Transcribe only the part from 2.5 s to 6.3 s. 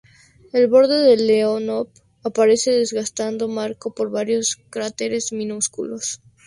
desgastado, marcado por varios cráteres minúsculos.